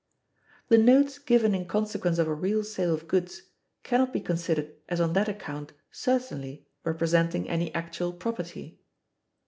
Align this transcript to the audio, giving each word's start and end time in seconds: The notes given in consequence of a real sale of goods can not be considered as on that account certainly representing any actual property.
The 0.69 0.79
notes 0.79 1.19
given 1.19 1.53
in 1.53 1.67
consequence 1.67 2.17
of 2.17 2.27
a 2.27 2.33
real 2.33 2.63
sale 2.63 2.91
of 2.91 3.07
goods 3.07 3.43
can 3.83 3.99
not 3.99 4.11
be 4.11 4.19
considered 4.19 4.73
as 4.89 4.99
on 4.99 5.13
that 5.13 5.29
account 5.29 5.73
certainly 5.91 6.65
representing 6.83 7.47
any 7.47 7.71
actual 7.75 8.11
property. 8.11 8.79